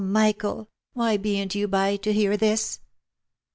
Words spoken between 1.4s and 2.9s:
you by to hear this?"